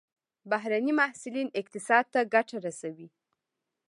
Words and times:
بهرني 0.49 0.93
محصلین 0.99 1.47
اقتصاد 1.59 2.05
ته 2.13 2.19
ګټه 2.33 2.57
رسوي. 2.65 3.07